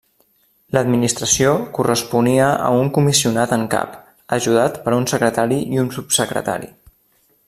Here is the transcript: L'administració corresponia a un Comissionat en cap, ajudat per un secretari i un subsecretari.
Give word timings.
L'administració 0.75 1.51
corresponia 1.77 2.47
a 2.69 2.71
un 2.79 2.89
Comissionat 2.97 3.53
en 3.59 3.67
cap, 3.75 3.93
ajudat 4.39 4.83
per 4.87 4.95
un 5.01 5.07
secretari 5.13 5.61
i 5.77 5.83
un 5.87 5.93
subsecretari. 6.01 6.73